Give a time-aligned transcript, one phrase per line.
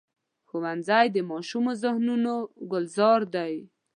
[0.47, 2.33] ښوونځی د ماشومو ذهنونو
[2.71, 3.53] ګلزار دی